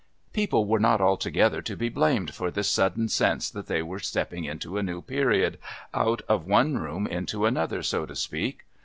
People 0.33 0.65
were 0.65 0.79
not 0.79 0.99
altogether 0.99 1.61
to 1.61 1.75
be 1.75 1.87
blamed 1.87 2.33
for 2.33 2.49
this 2.49 2.67
sudden 2.67 3.07
sense 3.07 3.51
that 3.51 3.67
they 3.67 3.83
were 3.83 3.99
stepping 3.99 4.45
into 4.45 4.79
a 4.79 4.81
new 4.81 4.99
period, 5.03 5.59
out 5.93 6.23
of 6.27 6.47
one 6.47 6.79
room 6.79 7.05
into 7.05 7.45
another, 7.45 7.83
so 7.83 8.07
to 8.07 8.15
speak. 8.15 8.65